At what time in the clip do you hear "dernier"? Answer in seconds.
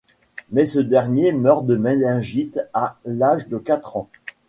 0.79-1.31